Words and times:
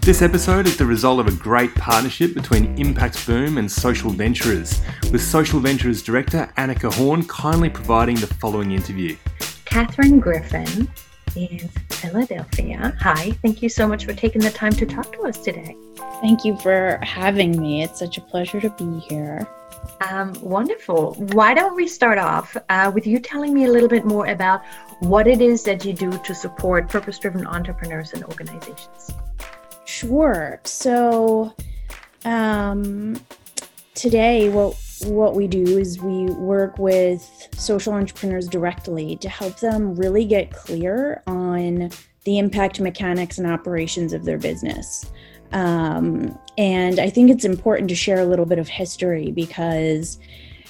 This 0.00 0.20
episode 0.20 0.66
is 0.66 0.76
the 0.76 0.84
result 0.84 1.20
of 1.20 1.28
a 1.28 1.32
great 1.32 1.74
partnership 1.74 2.34
between 2.34 2.76
Impact 2.78 3.26
Boom 3.26 3.58
and 3.58 3.70
Social 3.70 4.10
Venturers, 4.10 4.82
with 5.10 5.22
Social 5.22 5.60
Venturers 5.60 6.02
Director 6.02 6.52
Annika 6.58 6.92
Horn 6.92 7.26
kindly 7.26 7.70
providing 7.70 8.16
the 8.16 8.26
following 8.26 8.72
interview. 8.72 9.16
Catherine 9.64 10.20
Griffin 10.20 10.88
in 11.36 11.58
Philadelphia. 11.90 12.96
Hi, 13.00 13.30
thank 13.42 13.62
you 13.62 13.68
so 13.68 13.88
much 13.88 14.04
for 14.04 14.12
taking 14.12 14.40
the 14.40 14.50
time 14.50 14.72
to 14.72 14.86
talk 14.86 15.12
to 15.14 15.22
us 15.22 15.38
today. 15.38 15.74
Thank 16.20 16.44
you 16.44 16.56
for 16.58 16.98
having 17.02 17.60
me. 17.60 17.82
It's 17.82 17.98
such 17.98 18.18
a 18.18 18.20
pleasure 18.20 18.60
to 18.60 18.70
be 18.70 19.00
here. 19.08 19.48
Um, 20.08 20.32
wonderful. 20.40 21.14
Why 21.32 21.54
don't 21.54 21.76
we 21.76 21.88
start 21.88 22.18
off 22.18 22.56
uh, 22.68 22.90
with 22.94 23.06
you 23.06 23.18
telling 23.18 23.52
me 23.54 23.64
a 23.64 23.70
little 23.70 23.88
bit 23.88 24.04
more 24.04 24.26
about 24.26 24.62
what 25.00 25.26
it 25.26 25.40
is 25.40 25.62
that 25.64 25.84
you 25.84 25.92
do 25.92 26.10
to 26.10 26.34
support 26.34 26.88
purpose 26.88 27.18
driven 27.18 27.46
entrepreneurs 27.46 28.12
and 28.12 28.24
organizations? 28.24 29.12
Sure. 29.84 30.60
So 30.64 31.54
um, 32.24 33.20
today, 33.94 34.48
what 34.48 34.76
what 35.06 35.34
we 35.34 35.46
do 35.46 35.62
is 35.62 36.00
we 36.00 36.26
work 36.34 36.78
with 36.78 37.48
social 37.52 37.92
entrepreneurs 37.92 38.48
directly 38.48 39.16
to 39.16 39.28
help 39.28 39.58
them 39.60 39.94
really 39.96 40.24
get 40.24 40.50
clear 40.50 41.22
on 41.26 41.90
the 42.24 42.38
impact 42.38 42.80
mechanics 42.80 43.38
and 43.38 43.46
operations 43.46 44.12
of 44.12 44.24
their 44.24 44.38
business. 44.38 45.10
Um, 45.52 46.38
and 46.56 46.98
I 46.98 47.10
think 47.10 47.30
it's 47.30 47.44
important 47.44 47.88
to 47.90 47.94
share 47.94 48.20
a 48.20 48.24
little 48.24 48.46
bit 48.46 48.58
of 48.58 48.68
history 48.68 49.30
because, 49.30 50.18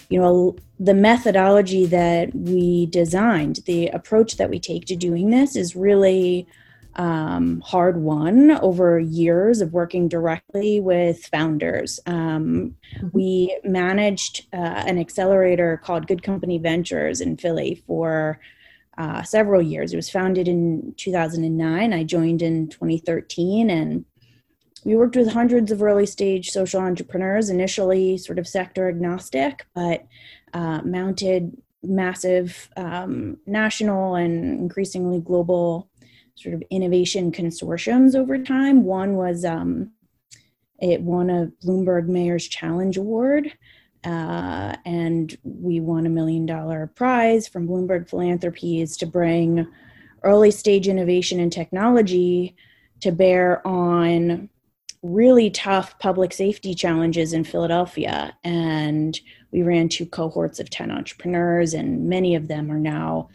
you 0.09 0.20
know, 0.20 0.57
the 0.81 0.95
methodology 0.95 1.87
that 1.87 2.35
we 2.35 2.87
designed, 2.87 3.61
the 3.67 3.89
approach 3.89 4.37
that 4.37 4.51
we 4.51 4.59
take 4.59 4.87
to 4.87 4.97
doing 4.97 5.31
this 5.31 5.55
is 5.55 5.77
really 5.77 6.47
um, 6.97 7.61
hard 7.61 7.97
won 7.97 8.53
over 8.53 8.98
years 8.98 9.61
of 9.61 9.73
working 9.73 10.09
directly 10.09 10.81
with 10.81 11.27
founders. 11.27 12.01
Um, 12.06 12.77
mm-hmm. 12.97 13.09
we 13.12 13.59
managed 13.64 14.47
uh, 14.53 14.56
an 14.86 14.98
accelerator 14.98 15.81
called 15.83 16.06
Good 16.06 16.23
Company 16.23 16.59
Ventures 16.59 17.20
in 17.20 17.36
Philly 17.36 17.83
for 17.86 18.41
uh, 18.97 19.23
several 19.23 19.61
years. 19.61 19.92
It 19.92 19.97
was 19.97 20.11
founded 20.11 20.47
in 20.47 20.95
2009. 20.97 21.92
I 21.92 22.05
joined 22.05 22.42
in 22.42 22.69
2013 22.69 23.70
and 23.70 24.05
we 24.84 24.97
worked 24.97 25.17
with 25.17 25.33
hundreds 25.33 25.73
of 25.73 25.83
early 25.83 26.06
stage 26.06 26.51
social 26.51 26.81
entrepreneurs, 26.81 27.48
initially 27.48 28.19
sort 28.19 28.39
of 28.39 28.47
sector 28.47 28.89
agnostic, 28.89 29.67
but 29.75 30.06
uh, 30.53 30.83
mounted 30.83 31.56
massive 31.83 32.68
um, 32.77 33.39
national 33.47 34.14
and 34.14 34.58
increasingly 34.61 35.20
global 35.20 35.89
sort 36.36 36.55
of 36.55 36.62
innovation 36.70 37.33
consortiums 37.33 38.14
over 38.14 38.39
time. 38.39 38.84
One 38.84 39.14
was 39.14 39.45
um, 39.45 39.92
it 40.80 41.00
won 41.00 41.30
a 41.30 41.50
Bloomberg 41.64 42.08
Mayor's 42.08 42.46
Challenge 42.46 42.96
Award, 42.96 43.52
uh, 44.05 44.74
and 44.84 45.36
we 45.44 45.80
won 45.80 46.06
a 46.06 46.11
million 46.11 46.46
dollar 46.46 46.90
prize 46.94 47.48
from 47.48 47.68
Bloomberg 47.68 48.08
Philanthropies 48.08 48.96
to 48.98 49.06
bring 49.06 49.67
early 50.23 50.50
stage 50.50 50.89
innovation 50.89 51.39
and 51.39 51.52
technology 51.52 52.56
to 53.00 53.12
bear 53.12 53.67
on 53.67 54.48
really 55.02 55.50
tough 55.50 55.98
public 55.98 56.33
safety 56.33 56.74
challenges 56.74 57.34
in 57.34 57.44
Philadelphia. 57.44 58.34
And 58.42 59.18
we 59.52 59.62
ran 59.62 59.89
two 59.89 60.06
cohorts 60.06 60.58
of 60.58 60.70
10 60.70 60.90
entrepreneurs, 60.90 61.74
and 61.74 62.08
many 62.08 62.34
of 62.34 62.48
them 62.48 62.73
are 62.73 62.80
now 62.80 63.28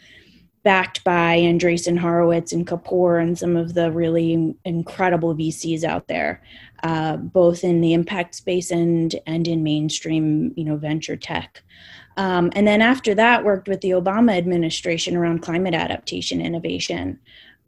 backed 0.62 1.02
by 1.04 1.38
Andreessen 1.38 1.98
Horowitz 1.98 2.52
and 2.52 2.66
Kapor 2.66 3.22
and 3.22 3.38
some 3.38 3.56
of 3.56 3.74
the 3.74 3.90
really 3.90 4.54
incredible 4.64 5.34
VCs 5.34 5.84
out 5.84 6.06
there, 6.08 6.42
uh, 6.82 7.16
both 7.16 7.64
in 7.64 7.80
the 7.80 7.94
impact 7.94 8.34
space 8.34 8.70
and 8.70 9.14
and 9.26 9.48
in 9.48 9.62
mainstream, 9.62 10.52
you 10.56 10.64
know, 10.64 10.76
venture 10.76 11.16
tech. 11.16 11.62
Um, 12.16 12.50
and 12.54 12.66
then 12.66 12.82
after 12.82 13.14
that, 13.14 13.44
worked 13.44 13.68
with 13.68 13.80
the 13.80 13.90
Obama 13.90 14.36
administration 14.36 15.16
around 15.16 15.40
climate 15.40 15.74
adaptation 15.74 16.40
innovation, 16.40 17.18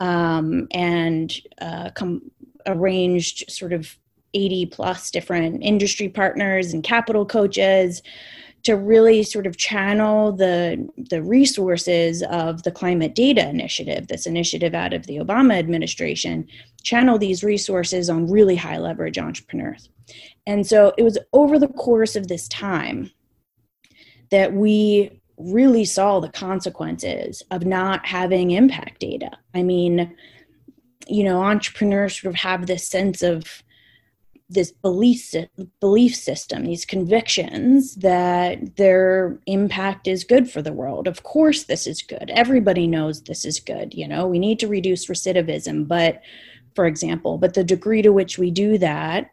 um, 0.01 0.69
and 0.73 1.33
uh, 1.61 1.91
com- 1.91 2.31
arranged 2.67 3.51
sort 3.51 3.73
of 3.73 3.97
80 4.35 4.67
plus 4.67 5.11
different 5.11 5.63
industry 5.63 6.09
partners 6.09 6.73
and 6.73 6.83
capital 6.83 7.25
coaches 7.27 8.03
to 8.63 8.77
really 8.77 9.23
sort 9.23 9.47
of 9.47 9.57
channel 9.57 10.33
the 10.33 10.89
the 11.11 11.23
resources 11.23 12.23
of 12.25 12.63
the 12.63 12.71
climate 12.71 13.15
data 13.15 13.49
initiative 13.49 14.07
this 14.07 14.27
initiative 14.27 14.75
out 14.75 14.93
of 14.93 15.07
the 15.07 15.17
obama 15.17 15.59
administration 15.59 16.47
channel 16.83 17.19
these 17.19 17.45
resources 17.45 18.11
on 18.11 18.31
really 18.31 18.57
high 18.57 18.79
leverage 18.79 19.19
entrepreneurs. 19.19 19.89
And 20.47 20.67
so 20.67 20.93
it 20.99 21.03
was 21.03 21.19
over 21.33 21.59
the 21.59 21.69
course 21.69 22.17
of 22.17 22.29
this 22.29 22.49
time 22.49 23.11
that 24.31 24.53
we 24.53 25.21
really 25.37 25.85
saw 25.85 26.21
the 26.21 26.31
consequences 26.31 27.43
of 27.51 27.65
not 27.65 28.05
having 28.07 28.51
impact 28.51 29.01
data. 29.01 29.31
I 29.55 29.63
mean 29.63 30.15
you 31.09 31.25
know 31.25 31.43
entrepreneurs 31.43 32.21
sort 32.21 32.33
of 32.33 32.41
have 32.41 32.67
this 32.67 32.87
sense 32.89 33.23
of 33.23 33.63
this 34.53 34.71
belief 34.71 35.35
belief 35.81 36.15
system, 36.15 36.65
these 36.65 36.85
convictions 36.85 37.97
that 37.97 38.77
their 38.77 39.39
impact 39.47 40.07
is 40.07 40.25
good 40.25 40.51
for 40.51 40.63
the 40.63 40.73
world. 40.73 41.09
Of 41.09 41.23
course, 41.23 41.65
this 41.65 41.87
is 41.87 42.03
good. 42.03 42.31
Everybody 42.35 42.87
knows 42.87 43.23
this 43.23 43.45
is 43.45 43.61
good. 43.61 43.95
You 43.95 44.09
know, 44.09 44.27
we 44.27 44.39
need 44.39 44.59
to 44.61 44.69
reduce 44.69 45.07
recidivism, 45.07 45.89
but 45.89 46.23
for 46.75 46.87
example, 46.87 47.39
but 47.39 47.55
the 47.55 47.65
degree 47.65 48.03
to 48.03 48.13
which 48.13 48.39
we 48.39 48.51
do 48.51 48.79
that, 48.79 49.31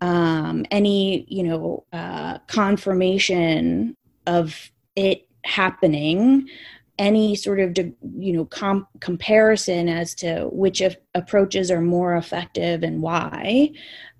um, 0.00 0.64
any 0.70 1.24
you 1.28 1.42
know 1.42 1.84
uh, 1.92 2.38
confirmation 2.46 3.96
of 4.26 4.70
it 4.96 5.26
happening 5.44 6.48
any 6.98 7.34
sort 7.34 7.60
of 7.60 7.76
you 7.76 8.32
know 8.32 8.44
com- 8.46 8.86
comparison 9.00 9.88
as 9.88 10.14
to 10.16 10.48
which 10.52 10.82
approaches 11.14 11.70
are 11.70 11.80
more 11.80 12.16
effective 12.16 12.82
and 12.82 13.02
why 13.02 13.70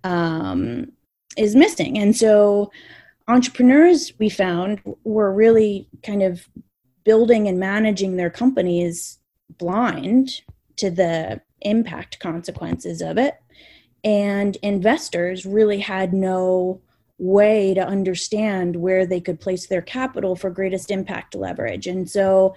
um, 0.04 0.92
is 1.36 1.56
missing. 1.56 1.98
And 1.98 2.16
so 2.16 2.70
entrepreneurs 3.26 4.12
we 4.18 4.28
found 4.28 4.80
were 5.04 5.32
really 5.32 5.88
kind 6.02 6.22
of 6.22 6.48
building 7.04 7.48
and 7.48 7.58
managing 7.58 8.16
their 8.16 8.30
companies 8.30 9.18
blind 9.58 10.42
to 10.76 10.90
the 10.90 11.40
impact 11.62 12.20
consequences 12.20 13.00
of 13.00 13.18
it. 13.18 13.34
And 14.04 14.56
investors 14.62 15.44
really 15.44 15.80
had 15.80 16.12
no 16.12 16.80
way 17.18 17.74
to 17.74 17.86
understand 17.86 18.76
where 18.76 19.04
they 19.04 19.20
could 19.20 19.40
place 19.40 19.66
their 19.66 19.82
capital 19.82 20.36
for 20.36 20.50
greatest 20.50 20.90
impact 20.90 21.34
leverage. 21.34 21.86
And 21.86 22.08
so 22.08 22.54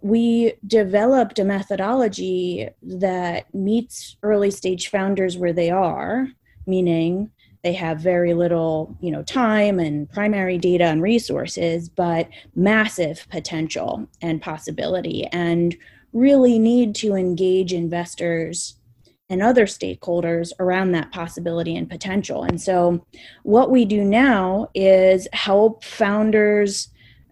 we 0.00 0.54
developed 0.66 1.38
a 1.38 1.44
methodology 1.44 2.68
that 2.82 3.52
meets 3.54 4.16
early 4.22 4.50
stage 4.50 4.88
founders 4.88 5.36
where 5.36 5.52
they 5.52 5.70
are 5.70 6.28
meaning 6.66 7.30
they 7.62 7.72
have 7.72 8.00
very 8.00 8.34
little 8.34 8.96
you 9.00 9.10
know 9.10 9.22
time 9.22 9.78
and 9.78 10.10
primary 10.10 10.58
data 10.58 10.84
and 10.84 11.02
resources 11.02 11.88
but 11.88 12.28
massive 12.54 13.26
potential 13.30 14.06
and 14.20 14.42
possibility 14.42 15.26
and 15.32 15.76
really 16.12 16.58
need 16.58 16.94
to 16.94 17.14
engage 17.14 17.72
investors 17.72 18.76
and 19.32 19.42
other 19.42 19.64
stakeholders 19.64 20.52
around 20.60 20.92
that 20.92 21.10
possibility 21.10 21.74
and 21.74 21.88
potential. 21.88 22.44
And 22.44 22.60
so 22.60 23.04
what 23.44 23.70
we 23.70 23.86
do 23.86 24.04
now 24.04 24.68
is 24.74 25.26
help 25.32 25.82
founders 25.84 26.88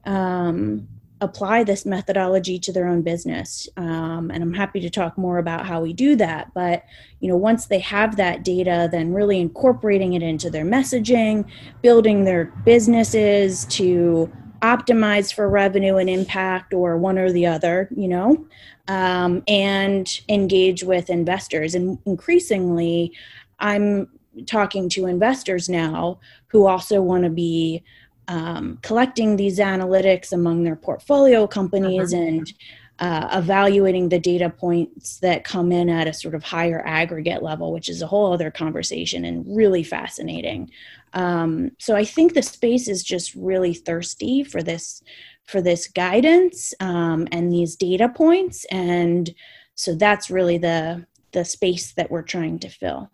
um, 0.07 0.89
apply 1.21 1.63
this 1.63 1.85
methodology 1.85 2.59
to 2.59 2.73
their 2.73 2.89
own 2.89 3.03
business. 3.03 3.69
Um, 3.77 4.31
and 4.31 4.43
i'm 4.43 4.55
happy 4.55 4.81
to 4.81 4.89
talk 4.89 5.19
more 5.19 5.37
about 5.37 5.67
how 5.67 5.83
we 5.83 5.93
do 5.93 6.17
that. 6.17 6.53
But 6.55 6.85
you 7.21 7.29
know 7.29 7.37
once 7.37 7.67
they 7.67 7.81
have 7.81 8.17
that 8.17 8.45
data 8.45 8.89
then 8.91 9.13
really 9.13 9.39
incorporating 9.39 10.15
it 10.15 10.23
into 10.23 10.49
their 10.49 10.65
messaging 10.65 11.45
building 11.83 12.25
their 12.25 12.47
businesses 12.65 13.67
to 13.67 14.33
optimize 14.63 15.33
for 15.33 15.49
revenue 15.49 15.97
and 15.97 16.11
impact 16.11 16.75
or 16.75 16.97
one 16.97 17.19
or 17.19 17.33
the 17.33 17.47
other 17.47 17.89
you 17.95 18.09
know 18.09 18.47
um, 18.89 19.43
and 19.49 20.21
engage 20.29 20.83
with 20.83 21.11
investors 21.11 21.75
and 21.75 21.99
increasingly 22.07 23.13
i'm 23.59 24.09
talking 24.47 24.89
to 24.89 25.07
investors 25.07 25.69
now 25.69 26.19
who 26.49 26.67
also 26.67 27.01
want 27.01 27.25
to 27.25 27.31
be 27.31 27.83
um, 28.29 28.79
collecting 28.83 29.37
these 29.37 29.59
analytics 29.59 30.33
among 30.33 30.63
their 30.63 30.77
portfolio 30.77 31.47
companies 31.47 32.15
uh-huh. 32.15 32.23
and 32.23 32.53
uh, 33.01 33.29
evaluating 33.33 34.11
the 34.11 34.19
data 34.19 34.51
points 34.51 35.19
that 35.21 35.43
come 35.43 35.73
in 35.73 35.89
at 35.89 36.07
a 36.07 36.13
sort 36.13 36.35
of 36.35 36.45
higher 36.45 36.83
aggregate 36.87 37.43
level, 37.43 37.73
which 37.73 37.89
is 37.89 38.03
a 38.03 38.07
whole 38.07 38.33
other 38.33 38.51
conversation 38.51 39.25
and 39.25 39.45
really 39.57 39.83
fascinating. 39.83 40.71
Um, 41.13 41.73
so 41.79 41.97
I 41.97 42.05
think 42.05 42.35
the 42.35 42.43
space 42.43 42.89
is 42.89 43.03
just 43.03 43.35
really 43.35 43.75
thirsty 43.75 44.45
for 44.45 44.63
this 44.63 45.03
for 45.47 45.61
this 45.61 45.89
guidance 45.89 46.73
um, 46.79 47.27
and 47.33 47.53
these 47.53 47.75
data 47.77 48.09
points, 48.09 48.65
and 48.67 49.31
so 49.75 49.95
that's 49.95 50.31
really 50.31 50.59
the 50.59 51.07
the 51.33 51.45
space 51.45 51.93
that 51.93 52.11
we're 52.11 52.23
trying 52.23 52.59
to 52.61 52.69
fill. 52.69 53.11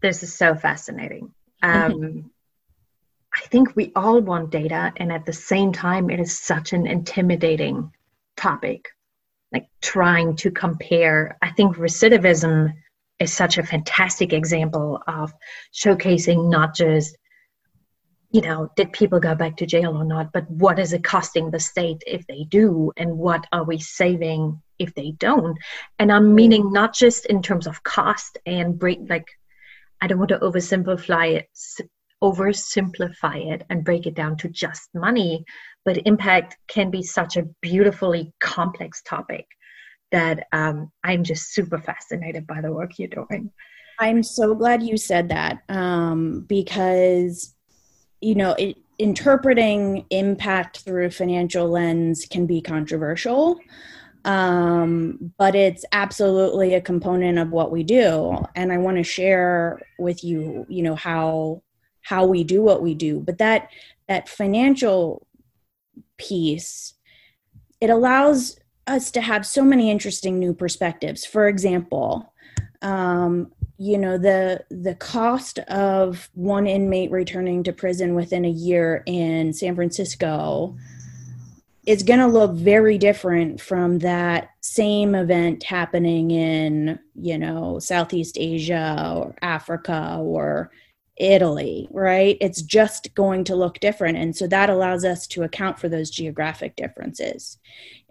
This 0.00 0.22
is 0.22 0.34
so 0.34 0.54
fascinating. 0.54 1.32
Um, 1.62 2.30
I 3.34 3.46
think 3.46 3.74
we 3.76 3.92
all 3.94 4.20
want 4.20 4.50
data, 4.50 4.92
and 4.96 5.12
at 5.12 5.26
the 5.26 5.32
same 5.32 5.72
time, 5.72 6.10
it 6.10 6.20
is 6.20 6.38
such 6.38 6.72
an 6.72 6.86
intimidating 6.86 7.92
topic. 8.36 8.88
Like 9.52 9.68
trying 9.80 10.36
to 10.36 10.50
compare, 10.50 11.36
I 11.42 11.50
think 11.50 11.76
recidivism 11.76 12.72
is 13.22 13.32
such 13.32 13.56
a 13.56 13.62
fantastic 13.62 14.32
example 14.32 15.00
of 15.06 15.32
showcasing 15.72 16.50
not 16.50 16.74
just, 16.74 17.16
you 18.30 18.40
know, 18.40 18.68
did 18.76 18.92
people 18.92 19.20
go 19.20 19.34
back 19.34 19.56
to 19.58 19.66
jail 19.66 19.96
or 19.96 20.04
not, 20.04 20.32
but 20.32 20.50
what 20.50 20.78
is 20.78 20.92
it 20.92 21.04
costing 21.04 21.50
the 21.50 21.60
state 21.60 22.02
if 22.06 22.26
they 22.26 22.44
do, 22.48 22.92
and 22.96 23.16
what 23.16 23.46
are 23.52 23.64
we 23.64 23.78
saving 23.78 24.60
if 24.78 24.94
they 24.94 25.12
don't? 25.12 25.56
And 25.98 26.10
I'm 26.10 26.30
mm. 26.30 26.34
meaning 26.34 26.72
not 26.72 26.94
just 26.94 27.26
in 27.26 27.42
terms 27.42 27.66
of 27.66 27.82
cost 27.82 28.38
and 28.44 28.78
break, 28.78 28.98
like, 29.08 29.28
I 30.00 30.08
don't 30.08 30.18
want 30.18 30.30
to 30.30 30.38
oversimplify 30.38 31.36
it 31.36 31.48
oversimplify 32.22 33.52
it 33.52 33.64
and 33.68 33.84
break 33.84 34.06
it 34.06 34.14
down 34.14 34.36
to 34.36 34.48
just 34.48 34.88
money 34.94 35.44
but 35.84 36.06
impact 36.06 36.56
can 36.68 36.88
be 36.88 37.02
such 37.02 37.36
a 37.36 37.42
beautifully 37.60 38.32
complex 38.40 39.02
topic 39.02 39.44
that 40.12 40.46
um, 40.52 40.90
i'm 41.04 41.24
just 41.24 41.52
super 41.52 41.78
fascinated 41.78 42.46
by 42.46 42.60
the 42.60 42.72
work 42.72 42.98
you're 42.98 43.08
doing. 43.08 43.50
I'm 43.98 44.22
so 44.22 44.54
glad 44.54 44.82
you 44.82 44.96
said 44.96 45.28
that 45.28 45.62
um, 45.68 46.40
because 46.48 47.54
you 48.20 48.34
know 48.34 48.52
it, 48.52 48.76
interpreting 48.98 50.06
impact 50.10 50.78
through 50.78 51.06
a 51.06 51.10
financial 51.10 51.68
lens 51.68 52.26
can 52.28 52.46
be 52.46 52.60
controversial 52.60 53.58
um, 54.24 55.32
but 55.36 55.54
it's 55.54 55.84
absolutely 55.92 56.74
a 56.74 56.80
component 56.80 57.38
of 57.38 57.50
what 57.50 57.72
we 57.72 57.82
do. 57.82 58.44
And 58.54 58.72
i 58.72 58.78
want 58.78 58.96
to 58.98 59.02
share 59.02 59.80
with 59.98 60.22
you 60.22 60.66
you 60.68 60.82
know 60.82 60.94
how 60.94 61.62
how 62.02 62.26
we 62.26 62.44
do 62.44 62.62
what 62.62 62.82
we 62.82 62.94
do. 62.94 63.20
But 63.20 63.38
that 63.38 63.68
that 64.08 64.28
financial 64.28 65.26
piece 66.16 66.94
it 67.80 67.90
allows 67.90 68.56
us 68.92 69.10
to 69.10 69.20
have 69.20 69.46
so 69.46 69.64
many 69.64 69.90
interesting 69.90 70.38
new 70.38 70.54
perspectives. 70.54 71.24
For 71.24 71.48
example 71.48 72.32
um, 72.82 73.52
you 73.78 73.96
know 73.96 74.18
the 74.18 74.64
the 74.70 74.94
cost 74.96 75.58
of 75.60 76.28
one 76.34 76.66
inmate 76.66 77.10
returning 77.10 77.62
to 77.64 77.72
prison 77.72 78.14
within 78.14 78.44
a 78.44 78.50
year 78.50 79.02
in 79.06 79.52
san 79.52 79.74
francisco 79.74 80.76
is 81.84 82.04
going 82.04 82.20
to 82.20 82.26
look 82.26 82.52
very 82.52 82.96
different 82.96 83.60
from 83.60 83.98
that 83.98 84.50
same 84.60 85.14
event 85.16 85.64
happening 85.64 86.30
in 86.30 86.98
you 87.14 87.38
know 87.38 87.78
southeast 87.78 88.36
asia 88.38 89.14
or 89.16 89.34
africa 89.42 90.18
or 90.20 90.70
Italy, 91.22 91.86
right? 91.92 92.36
It's 92.40 92.62
just 92.62 93.14
going 93.14 93.44
to 93.44 93.54
look 93.54 93.78
different. 93.78 94.18
And 94.18 94.36
so 94.36 94.48
that 94.48 94.68
allows 94.68 95.04
us 95.04 95.26
to 95.28 95.44
account 95.44 95.78
for 95.78 95.88
those 95.88 96.10
geographic 96.10 96.74
differences. 96.74 97.58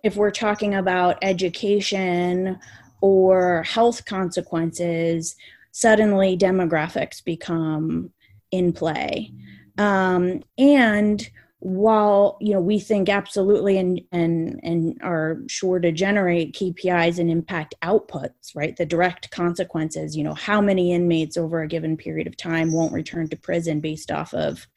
If 0.02 0.16
we're 0.16 0.32
talking 0.32 0.76
about 0.76 1.18
education 1.22 2.58
or 3.02 3.64
health 3.64 4.06
consequences, 4.06 5.36
suddenly 5.72 6.38
demographics 6.38 7.24
become 7.24 8.12
in 8.50 8.72
play. 8.72 9.34
Um, 9.78 10.44
and 10.58 11.30
while 11.62 12.38
you 12.42 12.54
know 12.54 12.60
we 12.60 12.80
think 12.80 13.08
absolutely 13.08 13.78
and 13.78 14.02
and 14.12 14.60
and 14.64 14.98
are 15.04 15.42
sure 15.48 15.80
to 15.80 15.92
generate 15.92 16.56
KPIs 16.56 17.20
and 17.20 17.30
impact 17.30 17.76
outputs, 17.84 18.56
right? 18.56 18.76
The 18.76 18.86
direct 18.86 19.30
consequences, 19.30 20.18
you 20.18 20.24
know, 20.24 20.34
how 20.34 20.60
many 20.60 20.92
inmates 20.92 21.38
over 21.38 21.62
a 21.62 21.68
given 21.68 21.98
period 21.98 22.26
of 22.26 22.36
time 22.36 22.74
won't 22.74 22.94
return 22.94 23.30
to 23.30 23.38
prison 23.38 23.80
based 23.80 24.12
off 24.12 24.34
of 24.34 24.68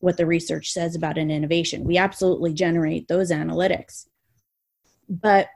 what 0.00 0.16
the 0.16 0.26
research 0.26 0.72
says 0.72 0.96
about 0.96 1.18
an 1.18 1.30
innovation. 1.30 1.84
We 1.84 1.98
absolutely 1.98 2.52
generate 2.52 3.06
those 3.06 3.30
analytics. 3.30 4.06
But 5.08 5.48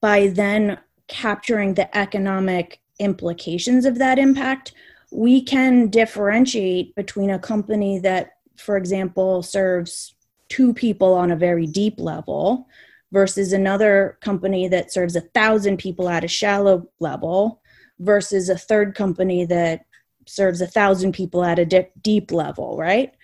by 0.00 0.28
then 0.28 0.78
capturing 1.08 1.74
the 1.74 1.94
economic 1.98 2.80
implications 3.00 3.86
of 3.86 3.98
that 3.98 4.20
impact, 4.20 4.72
we 5.10 5.42
can 5.42 5.88
differentiate 5.88 6.94
between 6.94 7.30
a 7.30 7.40
company 7.40 7.98
that 7.98 8.34
for 8.60 8.76
example, 8.76 9.42
serves 9.42 10.14
two 10.48 10.74
people 10.74 11.14
on 11.14 11.30
a 11.30 11.36
very 11.36 11.66
deep 11.66 11.98
level 11.98 12.68
versus 13.12 13.52
another 13.52 14.18
company 14.20 14.68
that 14.68 14.92
serves 14.92 15.16
a 15.16 15.20
thousand 15.20 15.78
people 15.78 16.08
at 16.08 16.24
a 16.24 16.28
shallow 16.28 16.88
level 17.00 17.60
versus 17.98 18.48
a 18.48 18.58
third 18.58 18.94
company 18.94 19.44
that 19.44 19.84
serves 20.26 20.60
a 20.60 20.66
thousand 20.66 21.12
people 21.12 21.44
at 21.44 21.58
a 21.58 21.64
dip, 21.64 21.92
deep 22.02 22.30
level, 22.30 22.76
right? 22.76 23.14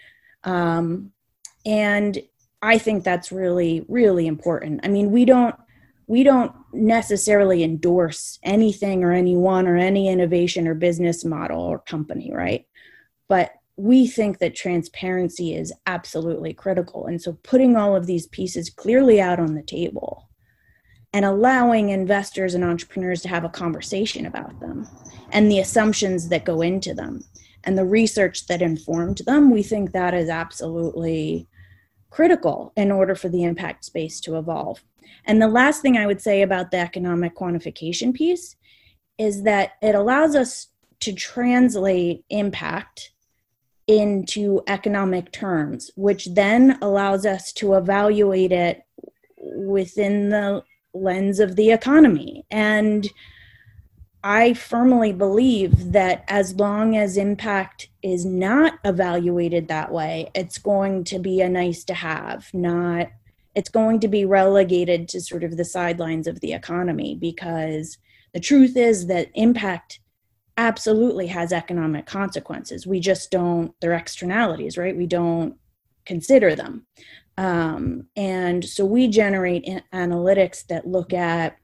Um, 0.44 1.12
and 1.64 2.18
I 2.62 2.78
think 2.78 3.04
that's 3.04 3.30
really, 3.32 3.84
really 3.88 4.26
important. 4.26 4.80
I 4.84 4.88
mean, 4.88 5.10
we 5.10 5.24
don't 5.24 5.54
we 6.08 6.22
don't 6.22 6.52
necessarily 6.72 7.64
endorse 7.64 8.38
anything 8.44 9.02
or 9.02 9.12
anyone 9.12 9.66
or 9.66 9.76
any 9.76 10.08
innovation 10.08 10.68
or 10.68 10.74
business 10.74 11.24
model 11.24 11.60
or 11.60 11.80
company, 11.80 12.30
right? 12.32 12.64
But 13.28 13.50
we 13.76 14.06
think 14.06 14.38
that 14.38 14.54
transparency 14.54 15.54
is 15.54 15.72
absolutely 15.86 16.54
critical. 16.54 17.06
And 17.06 17.20
so 17.20 17.34
putting 17.42 17.76
all 17.76 17.94
of 17.94 18.06
these 18.06 18.26
pieces 18.26 18.70
clearly 18.70 19.20
out 19.20 19.38
on 19.38 19.54
the 19.54 19.62
table 19.62 20.28
and 21.12 21.24
allowing 21.24 21.90
investors 21.90 22.54
and 22.54 22.64
entrepreneurs 22.64 23.22
to 23.22 23.28
have 23.28 23.44
a 23.44 23.50
conversation 23.50 24.26
about 24.26 24.58
them 24.60 24.88
and 25.30 25.50
the 25.50 25.60
assumptions 25.60 26.28
that 26.30 26.44
go 26.44 26.62
into 26.62 26.94
them 26.94 27.22
and 27.64 27.76
the 27.76 27.84
research 27.84 28.46
that 28.46 28.62
informed 28.62 29.18
them, 29.26 29.50
we 29.50 29.62
think 29.62 29.92
that 29.92 30.14
is 30.14 30.28
absolutely 30.28 31.46
critical 32.10 32.72
in 32.76 32.90
order 32.90 33.14
for 33.14 33.28
the 33.28 33.44
impact 33.44 33.84
space 33.84 34.20
to 34.20 34.38
evolve. 34.38 34.82
And 35.26 35.42
the 35.42 35.48
last 35.48 35.82
thing 35.82 35.98
I 35.98 36.06
would 36.06 36.22
say 36.22 36.42
about 36.42 36.70
the 36.70 36.78
economic 36.78 37.36
quantification 37.36 38.14
piece 38.14 38.56
is 39.18 39.42
that 39.42 39.72
it 39.82 39.94
allows 39.94 40.34
us 40.34 40.68
to 41.00 41.12
translate 41.12 42.24
impact 42.30 43.12
into 43.86 44.62
economic 44.66 45.32
terms, 45.32 45.90
which 45.96 46.26
then 46.34 46.78
allows 46.82 47.24
us 47.24 47.52
to 47.52 47.74
evaluate 47.74 48.52
it 48.52 48.82
within 49.38 50.30
the 50.30 50.62
lens 50.92 51.38
of 51.40 51.56
the 51.56 51.70
economy. 51.70 52.44
And 52.50 53.08
I 54.24 54.54
firmly 54.54 55.12
believe 55.12 55.92
that 55.92 56.24
as 56.26 56.54
long 56.54 56.96
as 56.96 57.16
impact 57.16 57.88
is 58.02 58.24
not 58.24 58.74
evaluated 58.84 59.68
that 59.68 59.92
way, 59.92 60.30
it's 60.34 60.58
going 60.58 61.04
to 61.04 61.20
be 61.20 61.40
a 61.40 61.48
nice 61.48 61.84
to 61.84 61.94
have, 61.94 62.52
not, 62.52 63.08
it's 63.54 63.70
going 63.70 64.00
to 64.00 64.08
be 64.08 64.24
relegated 64.24 65.08
to 65.10 65.20
sort 65.20 65.44
of 65.44 65.56
the 65.56 65.64
sidelines 65.64 66.26
of 66.26 66.40
the 66.40 66.52
economy 66.52 67.14
because 67.14 67.98
the 68.34 68.40
truth 68.40 68.76
is 68.76 69.06
that 69.06 69.30
impact 69.34 70.00
absolutely 70.56 71.26
has 71.28 71.52
economic 71.52 72.06
consequences. 72.06 72.86
We 72.86 73.00
just 73.00 73.30
don't, 73.30 73.74
they're 73.80 73.92
externalities, 73.92 74.78
right? 74.78 74.96
We 74.96 75.06
don't 75.06 75.56
consider 76.04 76.54
them. 76.54 76.86
Um, 77.38 78.06
and 78.16 78.64
so 78.64 78.84
we 78.84 79.08
generate 79.08 79.66
analytics 79.92 80.66
that 80.68 80.86
look 80.86 81.12
at 81.12 81.58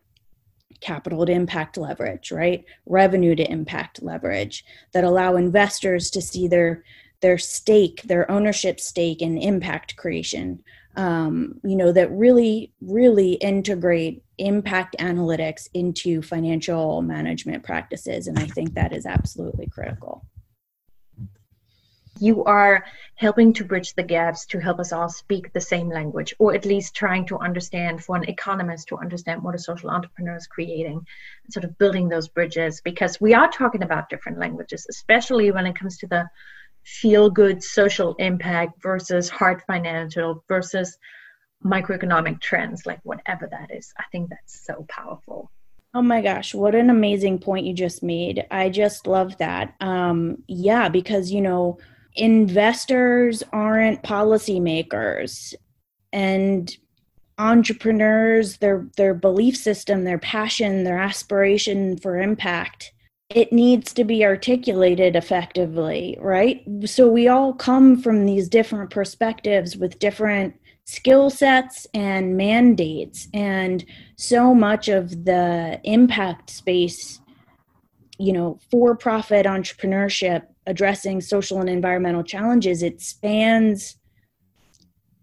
capital 0.81 1.25
to 1.25 1.33
impact 1.33 1.79
leverage, 1.79 2.31
right? 2.31 2.65
Revenue 2.85 3.35
to 3.35 3.51
impact 3.51 4.03
leverage 4.03 4.65
that 4.93 5.05
allow 5.05 5.37
investors 5.37 6.11
to 6.11 6.21
see 6.21 6.49
their 6.49 6.85
their 7.21 7.39
stake, 7.39 8.03
their 8.03 8.29
ownership 8.29 8.81
stake 8.81 9.23
in 9.23 9.39
impact 9.39 9.97
creation. 9.97 10.61
Um, 10.97 11.61
you 11.65 11.77
know, 11.77 11.93
that 11.93 12.11
really, 12.11 12.73
really 12.81 13.33
integrate 13.35 14.23
impact 14.39 14.97
analytics 14.99 15.69
into 15.75 16.23
financial 16.23 17.03
management 17.03 17.63
practices. 17.63 18.27
And 18.27 18.39
I 18.39 18.47
think 18.47 18.75
that 18.75 18.93
is 18.93 19.07
absolutely 19.07 19.69
critical 19.69 20.25
you 22.23 22.45
are 22.45 22.85
helping 23.17 23.53
to 23.53 23.65
bridge 23.65 23.95
the 23.95 24.03
gaps 24.03 24.47
to 24.47 24.61
help 24.61 24.79
us 24.79 24.93
all 24.93 25.09
speak 25.09 25.53
the 25.53 25.61
same 25.61 25.89
language 25.89 26.35
or 26.39 26.55
at 26.55 26.65
least 26.65 26.95
trying 26.95 27.27
to 27.27 27.39
understand 27.39 28.03
for 28.03 28.17
an 28.17 28.29
economist 28.29 28.89
to 28.89 28.97
understand 28.97 29.43
what 29.43 29.57
a 29.57 29.59
social 29.59 29.91
entrepreneur 29.91 30.37
is 30.37 30.47
creating 30.47 31.05
sort 31.51 31.65
of 31.65 31.77
building 31.79 32.09
those 32.09 32.29
bridges 32.29 32.81
because 32.81 33.21
we 33.21 33.35
are 33.35 33.51
talking 33.51 33.83
about 33.83 34.09
different 34.09 34.39
languages 34.39 34.87
especially 34.89 35.51
when 35.51 35.67
it 35.67 35.75
comes 35.75 35.99
to 35.99 36.07
the 36.07 36.25
feel 36.85 37.31
good 37.31 37.63
social 37.63 38.15
impact 38.19 38.83
versus 38.83 39.29
hard 39.29 39.63
financial 39.67 40.45
versus 40.49 40.97
microeconomic 41.65 42.41
trends 42.41 42.87
like 42.87 43.01
whatever 43.05 43.49
that 43.51 43.71
is 43.71 43.93
i 43.99 44.05
think 44.11 44.29
that's 44.29 44.65
so 44.67 44.85
powerful 44.89 45.51
Oh 45.95 46.01
my 46.01 46.23
gosh, 46.23 46.55
what 46.55 46.75
an 46.75 46.89
amazing 46.89 47.39
point 47.39 47.67
you 47.67 47.75
just 47.75 48.03
made. 48.03 48.47
I 48.51 48.71
just 48.71 49.07
love 49.07 49.37
that. 49.37 49.75
Um, 49.81 50.43
yeah, 50.49 50.89
because, 50.89 51.31
you 51.31 51.43
know, 51.43 51.79
investors 52.15 53.43
aren't 53.53 54.03
policymakers 54.03 55.55
and 56.13 56.75
entrepreneurs 57.39 58.59
their 58.59 58.87
their 58.99 59.15
belief 59.15 59.57
system 59.57 60.05
their 60.05 60.19
passion 60.19 60.85
their 60.85 60.99
aspiration 60.99 61.97
for 61.97 62.19
impact 62.19 62.93
it 63.35 63.53
needs 63.53 63.93
to 63.93 64.05
be 64.05 64.25
articulated 64.25 65.17
effectively 65.17 66.17
right 66.21 66.65
so 66.85 67.09
we 67.09 67.29
all 67.29 67.53
come 67.53 68.01
from 68.01 68.27
these 68.27 68.49
different 68.49 68.91
perspectives 68.91 69.77
with 69.77 69.99
different 69.99 70.55
skill 70.85 71.31
sets 71.31 71.87
and 71.95 72.37
mandates 72.37 73.29
and 73.33 73.85
so 74.17 74.55
much 74.55 74.89
of 74.89 75.25
the 75.25 75.81
impact 75.85 76.51
space 76.51 77.21
you 78.19 78.33
know 78.33 78.59
for 78.71 78.97
profit 78.97 79.47
entrepreneurship 79.47 80.43
addressing 80.67 81.21
social 81.21 81.61
and 81.61 81.69
environmental 81.69 82.23
challenges, 82.23 82.83
it 82.83 83.01
spans 83.01 83.97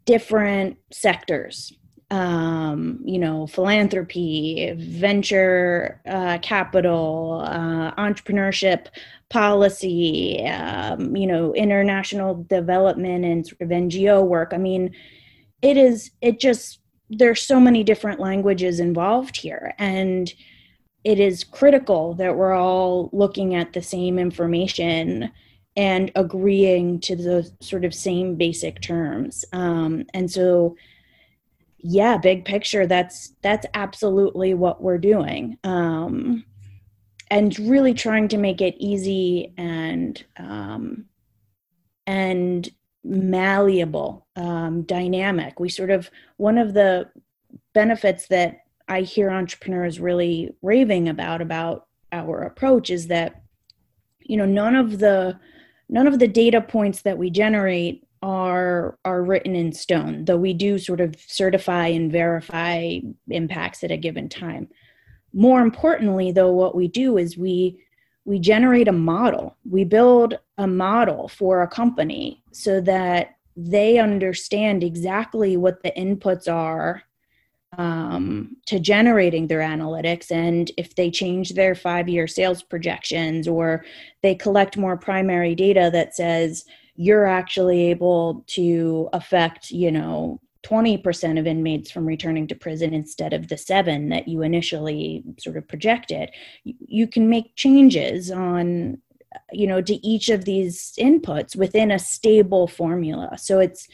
different 0.05 0.77
sectors. 0.91 1.73
Um, 2.11 3.01
you 3.05 3.19
know, 3.19 3.45
philanthropy, 3.45 4.73
venture 4.75 6.01
uh, 6.07 6.39
capital, 6.41 7.43
uh, 7.45 7.91
entrepreneurship, 7.95 8.87
policy, 9.29 10.43
um, 10.47 11.15
you 11.15 11.27
know, 11.27 11.53
international 11.53 12.43
development 12.49 13.25
and 13.25 13.45
sort 13.45 13.61
of 13.61 13.69
NGO 13.69 14.25
work. 14.25 14.53
I 14.53 14.57
mean, 14.57 14.95
it 15.61 15.77
is, 15.77 16.09
it 16.21 16.39
just, 16.39 16.79
there's 17.11 17.43
so 17.43 17.59
many 17.59 17.83
different 17.83 18.19
languages 18.19 18.79
involved 18.79 19.37
here. 19.37 19.75
And 19.77 20.33
it 21.03 21.19
is 21.19 21.43
critical 21.43 22.13
that 22.15 22.35
we're 22.35 22.53
all 22.53 23.09
looking 23.13 23.55
at 23.55 23.73
the 23.73 23.81
same 23.81 24.19
information 24.19 25.31
and 25.75 26.11
agreeing 26.15 26.99
to 26.99 27.15
the 27.15 27.49
sort 27.61 27.85
of 27.85 27.93
same 27.93 28.35
basic 28.35 28.81
terms 28.81 29.45
um, 29.53 30.03
and 30.13 30.29
so 30.29 30.75
yeah 31.81 32.17
big 32.17 32.45
picture 32.45 32.85
that's 32.85 33.33
that's 33.41 33.65
absolutely 33.73 34.53
what 34.53 34.81
we're 34.81 34.97
doing. 34.97 35.57
Um, 35.63 36.45
and 37.31 37.57
really 37.59 37.93
trying 37.93 38.27
to 38.29 38.37
make 38.37 38.61
it 38.61 38.75
easy 38.77 39.53
and 39.57 40.23
um, 40.37 41.05
and 42.07 42.69
malleable 43.03 44.27
um, 44.35 44.81
dynamic. 44.83 45.59
We 45.59 45.69
sort 45.69 45.91
of 45.91 46.09
one 46.37 46.57
of 46.57 46.73
the 46.73 47.09
benefits 47.73 48.27
that 48.27 48.61
I 48.87 49.01
hear 49.01 49.29
entrepreneurs 49.29 49.99
really 49.99 50.55
raving 50.61 51.07
about 51.07 51.41
about 51.41 51.87
our 52.11 52.41
approach 52.41 52.89
is 52.89 53.07
that 53.07 53.43
you 54.21 54.37
know 54.37 54.45
none 54.45 54.75
of 54.75 54.99
the 54.99 55.39
none 55.87 56.07
of 56.07 56.19
the 56.19 56.27
data 56.27 56.61
points 56.61 57.03
that 57.03 57.17
we 57.17 57.29
generate 57.29 58.03
are 58.21 58.97
are 59.05 59.23
written 59.23 59.55
in 59.55 59.71
stone 59.71 60.25
though 60.25 60.37
we 60.37 60.53
do 60.53 60.77
sort 60.77 60.99
of 60.99 61.15
certify 61.25 61.87
and 61.87 62.11
verify 62.11 62.99
impacts 63.29 63.83
at 63.83 63.91
a 63.91 63.97
given 63.97 64.27
time 64.27 64.67
more 65.33 65.61
importantly 65.61 66.31
though 66.31 66.51
what 66.51 66.75
we 66.75 66.87
do 66.87 67.17
is 67.17 67.37
we 67.37 67.79
we 68.25 68.37
generate 68.37 68.87
a 68.87 68.93
model 68.93 69.55
we 69.69 69.83
build 69.83 70.37
a 70.57 70.67
model 70.67 71.27
for 71.27 71.61
a 71.61 71.67
company 71.67 72.43
so 72.51 72.81
that 72.81 73.35
they 73.55 73.99
understand 73.99 74.83
exactly 74.83 75.57
what 75.57 75.81
the 75.83 75.91
inputs 75.91 76.51
are 76.51 77.03
um, 77.77 78.57
to 78.65 78.79
generating 78.79 79.47
their 79.47 79.59
analytics. 79.59 80.31
And 80.31 80.71
if 80.77 80.95
they 80.95 81.11
change 81.11 81.53
their 81.53 81.75
five 81.75 82.09
year 82.09 82.27
sales 82.27 82.63
projections 82.63 83.47
or 83.47 83.85
they 84.23 84.35
collect 84.35 84.77
more 84.77 84.97
primary 84.97 85.55
data 85.55 85.89
that 85.93 86.15
says 86.15 86.65
you're 87.01 87.25
actually 87.25 87.89
able 87.89 88.43
to 88.45 89.07
affect, 89.13 89.71
you 89.71 89.89
know, 89.89 90.37
20% 90.63 91.39
of 91.39 91.47
inmates 91.47 91.89
from 91.89 92.05
returning 92.05 92.45
to 92.45 92.53
prison 92.53 92.93
instead 92.93 93.31
of 93.31 93.47
the 93.47 93.57
seven 93.57 94.09
that 94.09 94.27
you 94.27 94.41
initially 94.41 95.23
sort 95.39 95.55
of 95.55 95.65
projected, 95.65 96.29
you 96.65 97.07
can 97.07 97.29
make 97.29 97.55
changes 97.55 98.29
on 98.29 98.97
you 99.53 99.65
know 99.67 99.79
to 99.79 100.05
each 100.05 100.27
of 100.29 100.43
these 100.43 100.93
inputs 100.99 101.55
within 101.55 101.91
a 101.91 101.99
stable 101.99 102.67
formula. 102.67 103.37
So 103.37 103.59
it's 103.59 103.87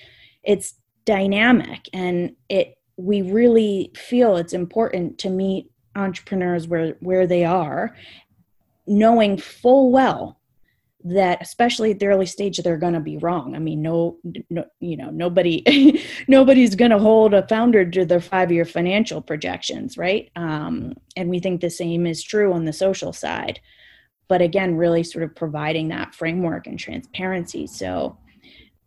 it's 0.43 0.73
dynamic 1.05 1.87
and 1.93 2.35
it 2.49 2.79
we 2.97 3.21
really 3.21 3.91
feel 3.95 4.37
it's 4.37 4.53
important 4.53 5.19
to 5.19 5.29
meet 5.29 5.69
entrepreneurs 5.95 6.67
where 6.67 6.95
where 7.01 7.27
they 7.27 7.45
are 7.45 7.95
knowing 8.87 9.37
full 9.37 9.91
well 9.91 10.39
that 11.05 11.39
especially 11.39 11.91
at 11.91 11.99
the 11.99 12.07
early 12.07 12.25
stage 12.25 12.57
they're 12.57 12.77
going 12.77 12.93
to 12.93 12.99
be 12.99 13.17
wrong 13.17 13.55
i 13.55 13.59
mean 13.59 13.81
no, 13.81 14.17
no 14.49 14.65
you 14.79 14.97
know 14.97 15.11
nobody 15.11 16.03
nobody's 16.27 16.73
going 16.75 16.89
to 16.89 16.97
hold 16.97 17.33
a 17.33 17.47
founder 17.47 17.89
to 17.89 18.03
their 18.05 18.19
five 18.19 18.51
year 18.51 18.65
financial 18.65 19.21
projections 19.21 19.97
right 19.97 20.31
um, 20.35 20.93
and 21.15 21.29
we 21.29 21.39
think 21.39 21.61
the 21.61 21.69
same 21.69 22.07
is 22.07 22.23
true 22.23 22.51
on 22.53 22.65
the 22.65 22.73
social 22.73 23.13
side 23.13 23.59
but 24.27 24.41
again 24.41 24.75
really 24.75 25.03
sort 25.03 25.23
of 25.23 25.35
providing 25.35 25.89
that 25.89 26.15
framework 26.15 26.65
and 26.65 26.79
transparency 26.79 27.67
so 27.67 28.17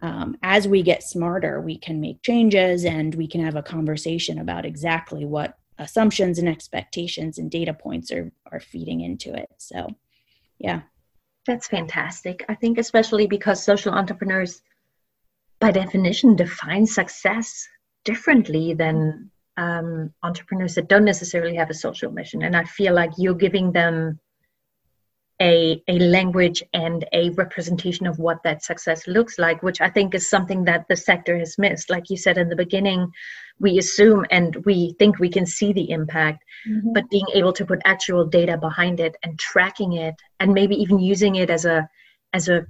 um, 0.00 0.36
as 0.42 0.68
we 0.68 0.82
get 0.82 1.02
smarter, 1.02 1.60
we 1.60 1.76
can 1.76 2.00
make 2.00 2.22
changes 2.22 2.84
and 2.84 3.14
we 3.14 3.26
can 3.26 3.44
have 3.44 3.56
a 3.56 3.62
conversation 3.62 4.38
about 4.38 4.64
exactly 4.64 5.24
what 5.24 5.58
assumptions 5.78 6.38
and 6.38 6.48
expectations 6.48 7.38
and 7.38 7.50
data 7.50 7.74
points 7.74 8.12
are, 8.12 8.30
are 8.52 8.60
feeding 8.60 9.00
into 9.00 9.34
it. 9.34 9.48
So, 9.58 9.88
yeah. 10.58 10.82
That's 11.48 11.66
fantastic. 11.66 12.44
I 12.50 12.54
think, 12.54 12.76
especially 12.76 13.26
because 13.26 13.64
social 13.64 13.94
entrepreneurs, 13.94 14.60
by 15.60 15.70
definition, 15.70 16.36
define 16.36 16.84
success 16.84 17.66
differently 18.04 18.74
than 18.74 19.30
um, 19.56 20.12
entrepreneurs 20.22 20.74
that 20.74 20.90
don't 20.90 21.06
necessarily 21.06 21.56
have 21.56 21.70
a 21.70 21.74
social 21.74 22.12
mission. 22.12 22.42
And 22.42 22.54
I 22.54 22.64
feel 22.64 22.92
like 22.92 23.12
you're 23.16 23.34
giving 23.34 23.72
them 23.72 24.20
a, 25.40 25.82
a 25.86 25.98
language 25.98 26.62
and 26.72 27.06
a 27.12 27.30
representation 27.30 28.06
of 28.06 28.18
what 28.18 28.42
that 28.42 28.64
success 28.64 29.06
looks 29.06 29.38
like, 29.38 29.62
which 29.62 29.80
I 29.80 29.88
think 29.88 30.14
is 30.14 30.28
something 30.28 30.64
that 30.64 30.86
the 30.88 30.96
sector 30.96 31.38
has 31.38 31.58
missed. 31.58 31.90
Like 31.90 32.10
you 32.10 32.16
said 32.16 32.38
in 32.38 32.48
the 32.48 32.56
beginning, 32.56 33.10
we 33.60 33.78
assume 33.78 34.24
and 34.30 34.56
we 34.64 34.94
think 34.98 35.18
we 35.18 35.28
can 35.28 35.46
see 35.46 35.72
the 35.72 35.90
impact, 35.90 36.44
mm-hmm. 36.68 36.92
but 36.92 37.08
being 37.10 37.26
able 37.34 37.52
to 37.52 37.64
put 37.64 37.80
actual 37.84 38.24
data 38.24 38.56
behind 38.56 38.98
it 39.00 39.16
and 39.22 39.38
tracking 39.38 39.92
it 39.92 40.14
and 40.40 40.52
maybe 40.52 40.74
even 40.74 40.98
using 40.98 41.36
it 41.36 41.50
as 41.50 41.64
a 41.64 41.88
as 42.32 42.48
a 42.48 42.66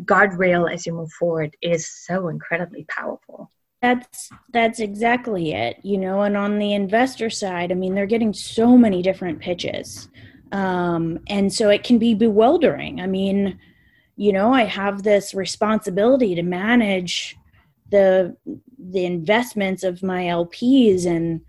guardrail 0.00 0.72
as 0.72 0.86
you 0.86 0.92
move 0.92 1.10
forward 1.12 1.56
is 1.60 1.88
so 1.88 2.28
incredibly 2.28 2.84
powerful 2.84 3.50
that's 3.82 4.30
that's 4.52 4.80
exactly 4.80 5.52
it 5.52 5.76
you 5.82 5.98
know 5.98 6.22
and 6.22 6.36
on 6.36 6.58
the 6.58 6.72
investor 6.72 7.28
side 7.30 7.72
i 7.72 7.74
mean 7.74 7.94
they're 7.94 8.06
getting 8.06 8.32
so 8.32 8.76
many 8.76 9.02
different 9.02 9.40
pitches 9.40 10.08
um, 10.52 11.20
and 11.28 11.52
so 11.52 11.70
it 11.70 11.84
can 11.84 11.98
be 11.98 12.14
bewildering. 12.14 13.00
I 13.00 13.06
mean, 13.06 13.58
you 14.16 14.32
know, 14.32 14.52
I 14.52 14.64
have 14.64 15.02
this 15.02 15.34
responsibility 15.34 16.34
to 16.34 16.42
manage 16.42 17.36
the 17.90 18.36
the 18.78 19.04
investments 19.04 19.82
of 19.82 20.02
my 20.02 20.24
LPs, 20.24 21.06
and 21.06 21.40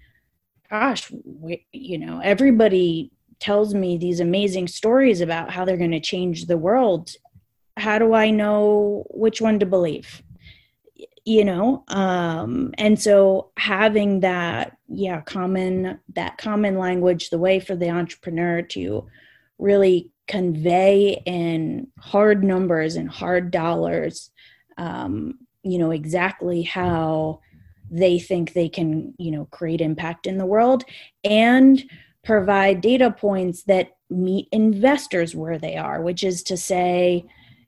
gosh, 0.69 1.11
we, 1.23 1.65
you 1.71 1.97
know, 1.97 2.19
everybody 2.23 3.11
tells 3.39 3.73
me 3.73 3.97
these 3.97 4.19
amazing 4.19 4.67
stories 4.67 5.21
about 5.21 5.49
how 5.51 5.63
they're 5.63 5.77
going 5.77 5.91
to 5.91 5.99
change 5.99 6.45
the 6.45 6.57
world. 6.57 7.11
How 7.77 7.97
do 7.97 8.13
I 8.13 8.29
know 8.29 9.05
which 9.09 9.39
one 9.39 9.59
to 9.59 9.65
believe? 9.65 10.21
you 11.29 11.45
know 11.45 11.83
um 11.89 12.73
and 12.77 12.99
so 12.99 13.51
having 13.57 14.21
that 14.21 14.77
yeah 14.89 15.21
common 15.21 15.99
that 16.15 16.37
common 16.37 16.77
language 16.77 17.29
the 17.29 17.37
way 17.37 17.59
for 17.59 17.75
the 17.75 17.89
entrepreneur 17.89 18.61
to 18.61 19.05
really 19.57 20.11
convey 20.27 21.21
in 21.25 21.87
hard 21.99 22.43
numbers 22.43 22.95
and 22.95 23.09
hard 23.09 23.51
dollars 23.51 24.31
um 24.77 25.37
you 25.63 25.77
know 25.77 25.91
exactly 25.91 26.61
how 26.63 27.39
they 27.91 28.19
think 28.19 28.53
they 28.53 28.69
can, 28.69 29.13
you 29.17 29.31
know, 29.31 29.45
create 29.45 29.81
impact 29.81 30.27
in 30.27 30.37
the 30.37 30.45
world 30.45 30.83
and 31.23 31.83
provide 32.23 32.81
data 32.81 33.11
points 33.11 33.63
that 33.63 33.97
meet 34.09 34.47
investors 34.51 35.35
where 35.35 35.57
they 35.57 35.75
are, 35.75 36.01
which 36.01 36.23
is 36.23 36.43
to 36.43 36.57
say, 36.57 37.25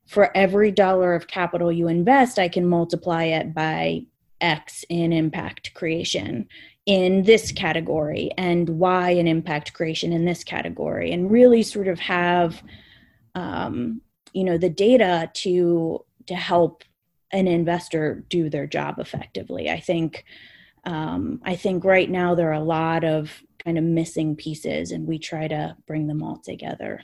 for 0.08 0.36
every 0.36 0.72
dollar 0.72 1.16
of 1.16 1.28
capital 1.28 1.72
you 1.72 1.88
invest, 1.88 2.38
I 2.38 2.50
can 2.50 2.66
multiply 2.66 3.26
it 3.26 3.54
by 3.54 4.06
X 4.42 4.84
in 4.90 5.14
impact 5.14 5.74
creation 5.74 6.48
in 6.86 7.24
this 7.24 7.52
category 7.52 8.32
and 8.38 8.68
why 8.70 9.12
an 9.12 9.28
impact 9.28 9.74
creation 9.74 10.12
in 10.12 10.26
this 10.26 10.44
category, 10.44 11.12
and 11.12 11.32
really 11.32 11.64
sort 11.64 11.88
of 11.88 12.00
have, 12.00 12.64
um, 13.36 14.02
you 14.34 14.44
know, 14.44 14.58
the 14.58 14.70
data 14.70 15.30
to 15.34 16.04
to 16.28 16.36
help 16.36 16.84
an 17.32 17.48
investor 17.48 18.24
do 18.30 18.50
their 18.50 18.68
job 18.68 19.00
effectively. 19.00 19.70
I 19.70 19.80
think 19.80 20.26
um, 20.86 21.40
I 21.44 21.56
think 21.56 21.84
right 21.84 22.10
now 22.10 22.36
there 22.36 22.50
are 22.50 22.54
a 22.54 22.64
lot 22.64 23.04
of 23.04 23.44
kind 23.64 23.78
of 23.78 23.84
missing 23.84 24.36
pieces, 24.36 24.92
and 24.92 25.08
we 25.08 25.20
try 25.20 25.48
to 25.48 25.78
bring 25.86 26.08
them 26.08 26.24
all 26.24 26.38
together. 26.38 27.04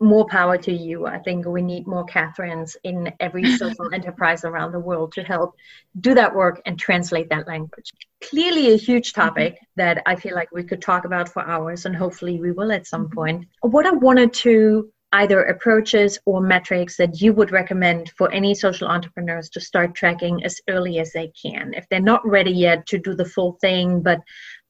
More 0.00 0.26
power 0.26 0.58
to 0.58 0.72
you. 0.72 1.06
I 1.06 1.18
think 1.18 1.46
we 1.46 1.62
need 1.62 1.86
more 1.86 2.04
Catherines 2.04 2.76
in 2.84 3.12
every 3.20 3.44
social 3.56 3.92
enterprise 3.92 4.44
around 4.44 4.72
the 4.72 4.80
world 4.80 5.12
to 5.12 5.22
help 5.22 5.54
do 6.00 6.14
that 6.14 6.34
work 6.34 6.60
and 6.66 6.78
translate 6.78 7.28
that 7.30 7.46
language. 7.46 7.90
Clearly, 8.22 8.72
a 8.72 8.76
huge 8.76 9.12
mm-hmm. 9.12 9.20
topic 9.20 9.58
that 9.76 10.02
I 10.06 10.16
feel 10.16 10.34
like 10.34 10.52
we 10.52 10.64
could 10.64 10.82
talk 10.82 11.04
about 11.04 11.28
for 11.28 11.42
hours, 11.42 11.86
and 11.86 11.94
hopefully, 11.94 12.40
we 12.40 12.52
will 12.52 12.72
at 12.72 12.86
some 12.86 13.04
mm-hmm. 13.04 13.14
point. 13.14 13.48
What 13.62 13.86
I 13.86 13.92
wanted 13.92 14.32
to 14.34 14.90
either 15.14 15.44
approaches 15.44 16.18
or 16.26 16.40
metrics 16.40 16.96
that 16.96 17.20
you 17.20 17.32
would 17.32 17.52
recommend 17.52 18.10
for 18.18 18.32
any 18.32 18.52
social 18.52 18.88
entrepreneurs 18.88 19.48
to 19.48 19.60
start 19.60 19.94
tracking 19.94 20.42
as 20.44 20.60
early 20.68 20.98
as 20.98 21.12
they 21.12 21.30
can 21.40 21.72
if 21.72 21.88
they're 21.88 22.00
not 22.00 22.26
ready 22.26 22.50
yet 22.50 22.84
to 22.84 22.98
do 22.98 23.14
the 23.14 23.24
full 23.24 23.52
thing 23.60 24.02
but 24.02 24.18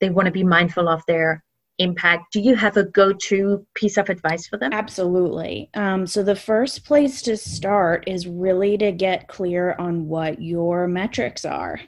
they 0.00 0.10
want 0.10 0.26
to 0.26 0.32
be 0.32 0.44
mindful 0.44 0.86
of 0.86 1.02
their 1.08 1.42
impact? 1.78 2.32
Do 2.32 2.40
you 2.40 2.54
have 2.54 2.76
a 2.76 2.84
go-to 2.84 3.66
piece 3.74 3.96
of 3.96 4.08
advice 4.08 4.46
for 4.46 4.56
them? 4.56 4.72
Absolutely. 4.72 5.70
Um, 5.74 6.06
so 6.06 6.22
the 6.22 6.36
first 6.36 6.84
place 6.84 7.22
to 7.22 7.36
start 7.36 8.04
is 8.06 8.26
really 8.26 8.78
to 8.78 8.92
get 8.92 9.28
clear 9.28 9.74
on 9.78 10.08
what 10.08 10.40
your 10.40 10.86
metrics 10.86 11.44
are. 11.44 11.80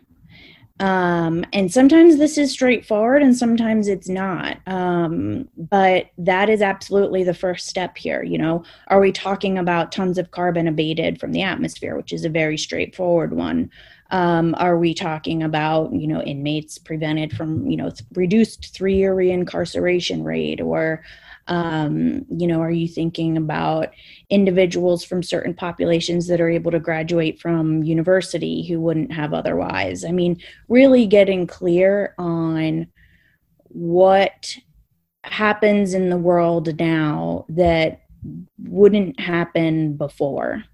Um, 0.78 1.47
and 1.55 1.73
sometimes 1.73 2.19
this 2.19 2.37
is 2.37 2.52
straightforward 2.52 3.23
and 3.23 3.35
sometimes 3.35 3.88
it's 3.88 4.11
not. 4.11 4.59
Um, 4.66 5.49
but 5.57 6.11
that 6.19 6.50
is 6.50 6.61
absolutely 6.61 7.25
the 7.25 7.33
first 7.33 7.66
step 7.66 7.97
here 7.97 8.23
you 8.23 8.37
know. 8.37 8.62
Are 8.88 9.00
we 9.00 9.11
talking 9.11 9.57
about 9.57 9.90
tons 9.90 10.19
of 10.19 10.33
carbon 10.33 10.69
abated 10.69 11.19
from 11.19 11.33
the 11.33 11.43
atmosphere 11.43 11.97
which 11.97 12.12
is 12.12 12.26
a 12.26 12.31
very 12.31 12.59
straightforward 12.59 13.33
one 13.33 13.71
um, 14.11 14.55
are 14.59 14.79
we 14.79 14.95
talking 14.95 15.43
about 15.43 15.93
you 15.93 16.07
know 16.07 16.23
inmates 16.23 16.79
prevented 16.79 17.37
from 17.37 17.69
you 17.69 17.77
know 17.77 17.91
reduced 18.15 18.75
three 18.75 18.97
year 18.97 19.15
reincarceration 19.15 20.25
rate 20.25 20.61
or 20.61 21.03
um, 21.49 22.27
you 22.29 22.47
know, 22.47 22.61
are 22.61 22.71
you 22.71 22.89
thinking 22.89 23.37
about 23.37 23.91
individuals 24.31 25.05
from 25.05 25.23
certain 25.23 25.55
populations 25.55 26.27
that 26.27 26.41
are 26.41 26.51
able 26.51 26.73
to 26.73 26.81
graduate 26.81 27.41
from 27.41 27.83
university 27.85 28.67
who 28.67 28.81
wouldn't 28.81 29.13
have 29.13 29.33
otherwise? 29.33 30.05
I 30.05 30.11
mean, 30.11 30.43
really 30.69 31.07
getting 31.07 31.47
clear 31.47 32.15
on 32.19 32.89
what 33.69 34.57
happens 35.23 35.95
in 35.95 36.11
the 36.11 36.19
world 36.19 36.79
now 36.79 37.45
that 37.51 38.03
wouldn't 38.59 39.21
happen 39.21 39.97
before. 39.97 40.65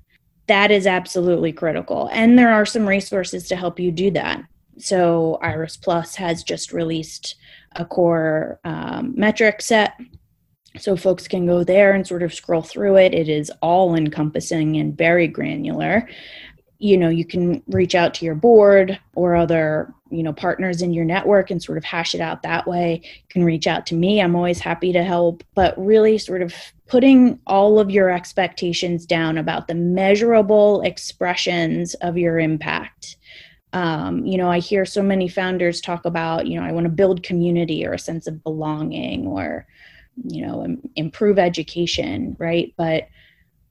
That 0.53 0.71
is 0.71 0.87
absolutely 0.87 1.51
critical. 1.51 2.11
And 2.13 2.39
there 2.39 2.53
are 2.53 2.67
some 2.67 2.87
resources 2.87 3.49
to 3.49 3.57
help 3.57 3.81
you 3.81 3.91
do 3.91 4.11
that. 4.11 4.45
So, 4.77 5.39
Iris 5.41 5.79
Plus 5.79 6.15
has 6.17 6.45
just 6.45 6.75
released 6.75 7.37
a 7.77 7.87
core 7.87 8.61
um, 8.63 9.15
metric 9.17 9.63
set 9.63 9.95
so 10.77 10.95
folks 10.95 11.27
can 11.27 11.47
go 11.47 11.65
there 11.65 11.95
and 11.95 12.07
sort 12.07 12.23
of 12.23 12.35
scroll 12.35 12.61
through 12.61 12.97
it. 12.97 13.15
It 13.15 13.31
is 13.31 13.51
all 13.63 13.95
encompassing 13.95 14.77
and 14.77 14.95
very 14.95 15.27
granular. 15.27 16.07
You 16.83 16.99
know, 16.99 17.09
you 17.09 17.25
can 17.25 17.63
reach 17.69 17.95
out 17.95 18.13
to 18.15 18.25
your 18.25 18.35
board 18.35 18.99
or 19.15 19.37
other, 19.37 19.93
you 20.11 20.23
know, 20.23 20.33
partners 20.33 20.83
in 20.83 20.93
your 20.93 21.05
network 21.05 21.51
and 21.51 21.63
sort 21.63 21.79
of 21.79 21.85
hash 21.85 22.15
it 22.15 22.21
out 22.21 22.43
that 22.43 22.67
way. 22.67 23.01
You 23.05 23.29
can 23.29 23.45
reach 23.45 23.67
out 23.67 23.87
to 23.87 23.95
me. 23.95 24.21
I'm 24.21 24.35
always 24.35 24.59
happy 24.59 24.93
to 24.93 25.03
help, 25.03 25.45
but 25.55 25.75
really 25.79 26.19
sort 26.19 26.43
of 26.43 26.55
putting 26.89 27.39
all 27.47 27.79
of 27.79 27.91
your 27.91 28.11
expectations 28.11 29.07
down 29.07 29.39
about 29.39 29.69
the 29.69 29.75
measurable 29.75 30.83
expressions 30.83 31.95
of 31.95 32.19
your 32.19 32.39
impact. 32.39 33.17
Um, 33.73 34.27
you 34.27 34.37
know, 34.37 34.51
I 34.51 34.59
hear 34.59 34.85
so 34.85 35.03
many 35.03 35.29
founders 35.29 35.81
talk 35.81 36.05
about, 36.05 36.47
you 36.47 36.61
know, 36.61 36.67
I 36.67 36.73
want 36.73 36.85
to 36.85 36.91
build 36.91 37.23
community 37.23 37.87
or 37.87 37.93
a 37.93 37.99
sense 37.99 38.27
of 38.27 38.43
belonging 38.43 39.27
or, 39.27 39.67
you 40.25 40.47
know 40.47 40.77
improve 40.97 41.39
education 41.39 42.37
right 42.39 42.75
but 42.77 43.09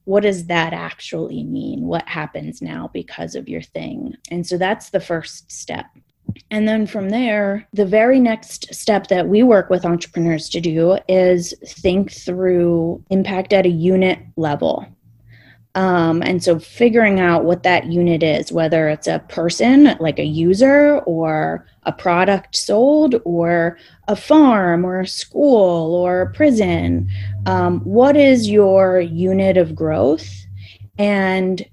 what 0.04 0.22
does 0.22 0.46
that 0.46 0.72
actually 0.72 1.44
mean? 1.44 1.86
What 1.86 2.08
happens 2.08 2.60
now 2.60 2.90
because 2.92 3.34
of 3.34 3.48
your 3.48 3.62
thing? 3.62 4.16
And 4.30 4.46
so 4.46 4.58
that's 4.58 4.90
the 4.90 5.00
first 5.00 5.50
step. 5.50 5.86
And 6.50 6.66
then 6.66 6.86
from 6.86 7.10
there, 7.10 7.68
the 7.72 7.84
very 7.84 8.18
next 8.18 8.72
step 8.74 9.08
that 9.08 9.28
we 9.28 9.42
work 9.42 9.70
with 9.70 9.84
entrepreneurs 9.84 10.48
to 10.50 10.60
do 10.60 10.98
is 11.08 11.54
think 11.66 12.12
through 12.12 13.02
impact 13.10 13.52
at 13.52 13.66
a 13.66 13.70
unit 13.70 14.18
level. 14.36 14.86
Um, 15.74 16.22
and 16.22 16.42
so 16.44 16.58
figuring 16.58 17.18
out 17.18 17.44
what 17.44 17.62
that 17.62 17.86
unit 17.86 18.22
is, 18.22 18.52
whether 18.52 18.88
it's 18.88 19.06
a 19.06 19.20
person, 19.28 19.96
like 20.00 20.18
a 20.18 20.24
user, 20.24 20.98
or 21.00 21.66
a 21.84 21.92
product 21.92 22.56
sold, 22.56 23.14
or 23.24 23.78
a 24.06 24.14
farm, 24.14 24.84
or 24.84 25.00
a 25.00 25.06
school, 25.06 25.94
or 25.94 26.22
a 26.22 26.32
prison, 26.32 27.08
um, 27.46 27.80
what 27.80 28.16
is 28.16 28.50
your 28.50 29.00
unit 29.00 29.56
of 29.56 29.74
growth? 29.74 30.28
And 30.98 31.64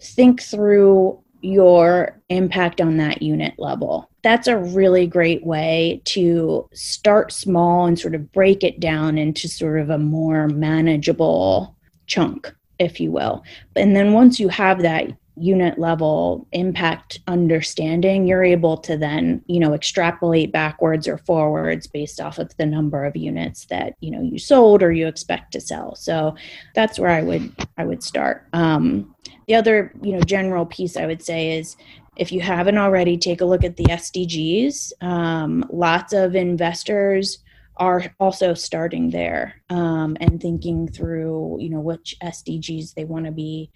think 0.00 0.40
through 0.40 1.20
your 1.40 2.20
impact 2.28 2.80
on 2.80 2.96
that 2.98 3.22
unit 3.22 3.54
level. 3.58 4.08
That's 4.22 4.46
a 4.46 4.56
really 4.56 5.08
great 5.08 5.44
way 5.44 6.00
to 6.06 6.68
start 6.72 7.32
small 7.32 7.86
and 7.86 7.98
sort 7.98 8.14
of 8.14 8.30
break 8.30 8.62
it 8.62 8.78
down 8.78 9.18
into 9.18 9.48
sort 9.48 9.80
of 9.80 9.90
a 9.90 9.98
more 9.98 10.46
manageable 10.46 11.76
chunk 12.06 12.54
if 12.82 13.00
you 13.00 13.10
will. 13.10 13.42
And 13.76 13.96
then 13.96 14.12
once 14.12 14.38
you 14.38 14.48
have 14.48 14.82
that 14.82 15.08
unit 15.36 15.78
level 15.78 16.46
impact 16.52 17.18
understanding 17.26 18.26
you're 18.26 18.44
able 18.44 18.76
to 18.76 18.98
then 18.98 19.42
you 19.46 19.58
know 19.58 19.72
extrapolate 19.72 20.52
backwards 20.52 21.08
or 21.08 21.16
forwards 21.16 21.86
based 21.86 22.20
off 22.20 22.38
of 22.38 22.54
the 22.58 22.66
number 22.66 23.06
of 23.06 23.16
units 23.16 23.64
that 23.64 23.94
you 24.00 24.10
know 24.10 24.20
you 24.20 24.38
sold 24.38 24.82
or 24.82 24.92
you 24.92 25.06
expect 25.06 25.52
to 25.52 25.60
sell. 25.60 25.94
So 25.94 26.34
that's 26.74 26.98
where 26.98 27.10
i 27.10 27.22
would 27.22 27.50
i 27.78 27.84
would 27.84 28.02
start. 28.02 28.46
Um, 28.52 29.14
the 29.46 29.54
other 29.54 29.92
you 30.02 30.12
know 30.12 30.20
general 30.20 30.66
piece 30.66 30.96
i 30.96 31.06
would 31.06 31.22
say 31.22 31.58
is 31.58 31.76
if 32.16 32.30
you 32.30 32.40
haven't 32.40 32.76
already 32.76 33.16
take 33.16 33.40
a 33.40 33.44
look 33.44 33.64
at 33.64 33.76
the 33.76 33.84
sdgs 33.84 34.92
um, 35.02 35.64
lots 35.70 36.12
of 36.12 36.34
investors 36.34 37.38
are 37.76 38.04
also 38.20 38.54
starting 38.54 39.10
there 39.10 39.62
um, 39.70 40.16
and 40.20 40.40
thinking 40.40 40.86
through 40.86 41.56
you 41.60 41.70
know 41.70 41.80
which 41.80 42.14
sdgs 42.22 42.94
they 42.94 43.04
want 43.04 43.24
to 43.24 43.32
be 43.32 43.70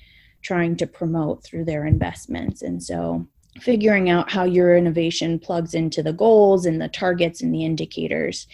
trying 0.46 0.76
to 0.76 0.87
promote 0.87 1.42
through 1.42 1.64
their 1.64 1.87
investments. 1.87 2.62
And 2.62 2.80
so 2.80 3.26
figuring 3.61 4.11
out 4.11 4.30
how 4.30 4.44
your 4.44 4.76
innovation 4.76 5.40
plugs 5.40 5.74
into 5.74 6.04
the 6.04 6.12
goals 6.12 6.66
and 6.66 6.80
the 6.80 6.88
targets 6.88 7.42
and 7.42 7.52
the 7.52 7.64
indicators 7.64 8.46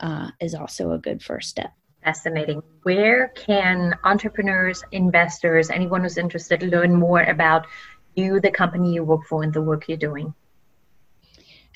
uh, 0.00 0.30
is 0.40 0.54
also 0.54 0.92
a 0.92 0.98
good 0.98 1.22
first 1.22 1.50
step. 1.50 1.72
Fascinating. 2.02 2.62
Where 2.82 3.28
can 3.28 3.94
entrepreneurs 4.04 4.82
investors 4.92 5.70
anyone 5.70 6.02
who's 6.02 6.16
interested 6.16 6.62
learn 6.62 6.94
more 6.94 7.22
about 7.22 7.66
you 8.14 8.40
the 8.40 8.50
company 8.50 8.94
you 8.94 9.04
work 9.04 9.26
for 9.26 9.42
and 9.42 9.52
the 9.52 9.62
work 9.62 9.86
you're 9.88 9.98
doing 9.98 10.34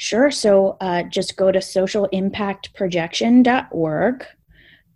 Sure. 0.00 0.30
So 0.30 0.76
uh, 0.80 1.02
just 1.02 1.36
go 1.36 1.50
to 1.50 1.58
socialimpactprojection.org. 1.58 4.26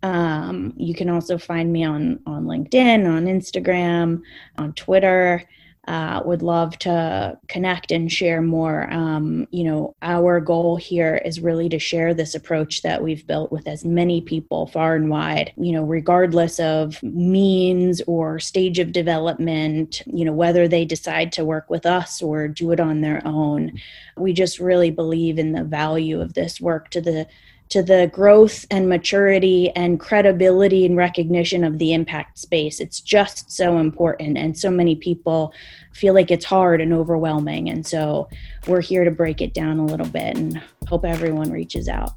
Um, 0.01 0.73
you 0.77 0.95
can 0.95 1.09
also 1.09 1.37
find 1.37 1.73
me 1.73 1.83
on, 1.83 2.21
on 2.25 2.45
LinkedIn, 2.45 3.05
on 3.05 3.25
Instagram, 3.25 4.21
on 4.57 4.71
Twitter 4.73 5.43
uh, 5.87 6.21
would 6.23 6.41
love 6.41 6.77
to 6.79 7.37
connect 7.49 7.91
and 7.91 8.09
share 8.09 8.41
more. 8.41 8.91
Um, 8.91 9.47
you 9.51 9.65
know, 9.65 9.95
our 10.01 10.39
goal 10.39 10.77
here 10.77 11.21
is 11.25 11.41
really 11.41 11.67
to 11.69 11.79
share 11.79 12.13
this 12.13 12.35
approach 12.35 12.83
that 12.83 13.03
we've 13.03 13.27
built 13.27 13.51
with 13.51 13.67
as 13.67 13.83
many 13.83 14.21
people 14.21 14.67
far 14.67 14.95
and 14.95 15.09
wide, 15.09 15.51
you 15.57 15.73
know, 15.73 15.83
regardless 15.83 16.57
of 16.59 17.03
means 17.03 18.01
or 18.07 18.39
stage 18.39 18.79
of 18.79 18.93
development, 18.93 20.01
you 20.05 20.23
know, 20.23 20.31
whether 20.33 20.69
they 20.69 20.85
decide 20.85 21.33
to 21.33 21.43
work 21.43 21.69
with 21.69 21.85
us 21.85 22.21
or 22.21 22.47
do 22.47 22.71
it 22.71 22.79
on 22.79 23.01
their 23.01 23.21
own. 23.25 23.73
We 24.15 24.31
just 24.31 24.59
really 24.59 24.91
believe 24.91 25.37
in 25.37 25.51
the 25.51 25.65
value 25.65 26.21
of 26.21 26.33
this 26.33 26.61
work 26.61 26.91
to 26.91 27.01
the 27.01 27.27
to 27.73 27.81
the 27.81 28.07
growth 28.13 28.67
and 28.69 28.87
maturity 28.87 29.71
and 29.71 29.99
credibility 29.99 30.85
and 30.85 30.95
recognition 30.95 31.63
of 31.63 31.79
the 31.79 31.91
impact 31.91 32.37
space. 32.37 32.79
It's 32.79 33.01
just 33.01 33.51
so 33.51 33.79
important. 33.79 34.37
And 34.37 34.55
so 34.55 34.69
many 34.69 34.95
people 34.95 35.51
feel 35.91 36.13
like 36.13 36.29
it's 36.29 36.45
hard 36.45 36.81
and 36.81 36.93
overwhelming. 36.93 37.71
And 37.71 37.83
so 37.83 38.29
we're 38.67 38.81
here 38.81 39.03
to 39.03 39.09
break 39.09 39.41
it 39.41 39.55
down 39.55 39.79
a 39.79 39.85
little 39.85 40.05
bit 40.05 40.37
and 40.37 40.61
hope 40.87 41.03
everyone 41.03 41.51
reaches 41.51 41.89
out. 41.89 42.11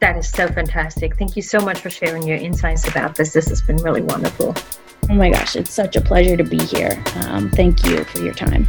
That 0.00 0.18
is 0.18 0.28
so 0.28 0.46
fantastic. 0.48 1.16
Thank 1.16 1.36
you 1.36 1.42
so 1.42 1.58
much 1.60 1.78
for 1.78 1.88
sharing 1.88 2.28
your 2.28 2.36
insights 2.36 2.86
about 2.86 3.14
this. 3.14 3.32
This 3.32 3.48
has 3.48 3.62
been 3.62 3.76
really 3.76 4.02
wonderful. 4.02 4.54
Oh 5.08 5.14
my 5.14 5.30
gosh, 5.30 5.56
it's 5.56 5.72
such 5.72 5.96
a 5.96 6.02
pleasure 6.02 6.36
to 6.36 6.44
be 6.44 6.62
here. 6.62 7.02
Um, 7.22 7.50
thank 7.50 7.86
you 7.86 8.04
for 8.04 8.20
your 8.22 8.34
time. 8.34 8.68